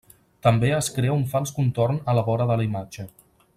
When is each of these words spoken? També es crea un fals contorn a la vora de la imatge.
També 0.45 0.71
es 0.77 0.87
crea 0.95 1.17
un 1.17 1.27
fals 1.35 1.53
contorn 1.59 2.01
a 2.01 2.17
la 2.21 2.25
vora 2.31 2.51
de 2.53 2.59
la 2.63 2.67
imatge. 2.71 3.09